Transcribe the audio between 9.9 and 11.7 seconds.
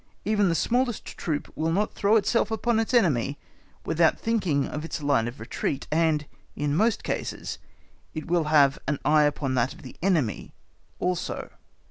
enemy also.